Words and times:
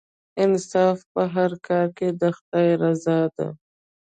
انصاف 0.43 0.97
په 1.13 1.23
هر 1.35 1.51
کار 1.67 1.87
کې 1.97 2.07
د 2.21 2.23
خدای 2.37 2.69
رضا 2.83 3.19
ده. 3.35 3.47